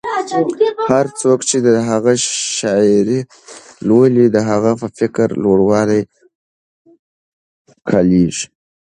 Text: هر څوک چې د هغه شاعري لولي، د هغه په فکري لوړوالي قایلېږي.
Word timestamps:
هر 0.91 1.05
څوک 1.21 1.39
چې 1.49 1.57
د 1.67 1.69
هغه 1.89 2.13
شاعري 2.57 3.19
لولي، 3.87 4.25
د 4.35 4.37
هغه 4.49 4.71
په 4.79 4.87
فکري 4.97 5.35
لوړوالي 5.43 6.01
قایلېږي. 7.89 8.45